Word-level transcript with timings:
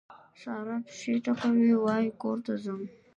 سارا 0.41 0.75
پښې 0.85 1.13
ټکوي؛ 1.25 1.73
وای 1.83 2.05
کور 2.21 2.37
ته 2.45 2.53
ځم. 2.63 2.79